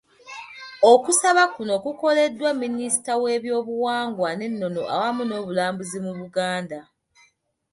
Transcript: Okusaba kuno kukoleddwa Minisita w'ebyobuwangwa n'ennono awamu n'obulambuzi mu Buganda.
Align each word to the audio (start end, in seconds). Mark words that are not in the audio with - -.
Okusaba 0.91 1.43
kuno 1.55 1.75
kukoleddwa 1.83 2.49
Minisita 2.61 3.13
w'ebyobuwangwa 3.23 4.29
n'ennono 4.35 4.81
awamu 4.95 5.23
n'obulambuzi 5.25 5.97
mu 6.05 6.13
Buganda. 6.19 6.79